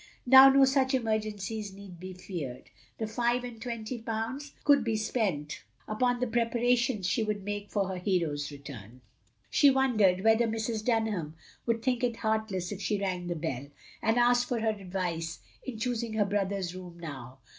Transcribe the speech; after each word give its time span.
Now 0.25 0.49
no 0.49 0.65
such 0.65 0.95
emergencies 0.95 1.71
need 1.71 1.99
be 1.99 2.13
feared. 2.15 2.71
The 2.97 3.05
five 3.05 3.43
and 3.43 3.61
twenty 3.61 3.99
pounds 3.99 4.53
could 4.63 4.83
be 4.83 4.95
spent 4.95 5.61
upon 5.87 6.19
the 6.19 6.25
preparations 6.25 7.05
she 7.05 7.21
would 7.23 7.43
make 7.43 7.69
for 7.69 7.87
her 7.87 7.97
hero's 7.99 8.47
retum. 8.49 8.81
76 8.81 8.81
THE 8.81 8.81
LONELY 8.81 8.87
LADY 8.95 9.47
She 9.51 9.69
wondered 10.15 10.23
whether 10.23 10.47
Mrs. 10.47 10.83
Dunham 10.83 11.35
would 11.67 11.83
think 11.83 12.03
it 12.03 12.15
heartless 12.15 12.71
if 12.71 12.81
she 12.81 12.97
rang 12.99 13.27
the 13.27 13.35
bell, 13.35 13.67
and 14.01 14.17
asked 14.17 14.47
for 14.49 14.59
her 14.61 14.69
advice 14.71 15.37
in 15.63 15.77
choosing 15.77 16.13
her 16.13 16.25
brother's 16.25 16.73
room 16.73 16.99
now. 16.99 17.37